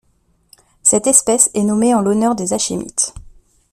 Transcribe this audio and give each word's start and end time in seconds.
Cette 0.81 1.05
espèce 1.05 1.51
est 1.53 1.61
nommée 1.61 1.93
en 1.93 2.01
l'honneur 2.01 2.33
des 2.33 2.53
Hachémites. 2.53 3.13